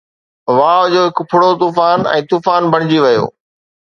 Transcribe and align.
واءُ 0.57 0.81
جو 0.93 1.01
هڪ 1.07 1.17
ڦڙو 1.33 1.51
طوفان 1.63 2.07
۽ 2.13 2.23
طوفان 2.31 2.71
بڻجي 2.77 2.99
ويو 3.05 3.25